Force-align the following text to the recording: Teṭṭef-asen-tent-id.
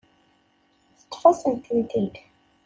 Teṭṭef-asen-tent-id. 0.97 2.15